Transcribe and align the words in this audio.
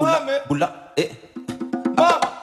Mame. 0.00 0.42
Bula, 0.48 0.92
eh. 0.96 1.08
Mama. 1.96 2.35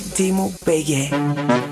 by 0.00 0.04
Dimo 0.16 0.46
Beye. 0.64 1.67